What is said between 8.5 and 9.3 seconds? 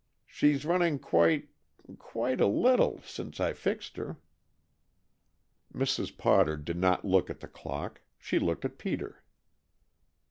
at Peter.